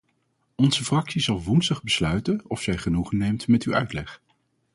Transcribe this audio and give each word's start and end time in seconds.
Onze 0.55 0.83
fractie 0.83 1.21
zal 1.21 1.41
woensdag 1.43 1.83
besluiten 1.83 2.41
of 2.47 2.61
zij 2.61 2.77
genoegen 2.77 3.17
neemt 3.17 3.47
met 3.47 3.63
uw 3.63 3.73
uitleg. 3.73 4.21